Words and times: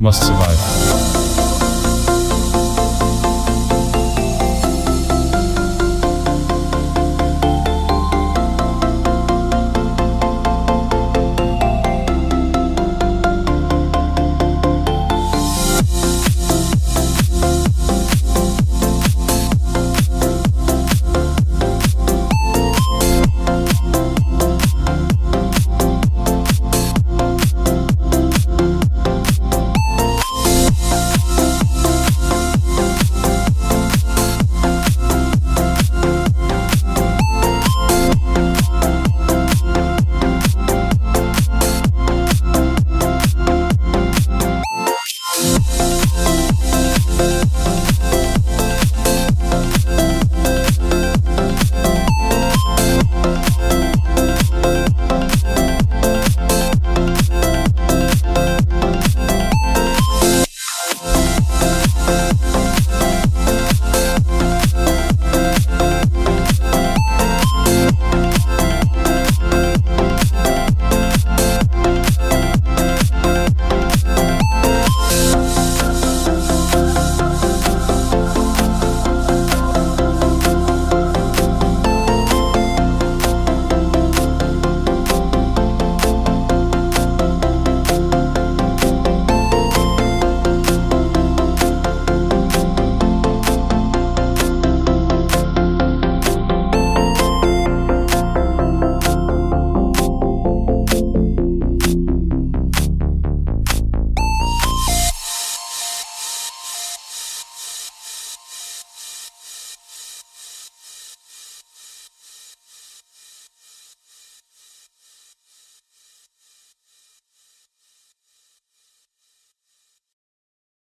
must 0.00 0.26
survive. 0.26 0.89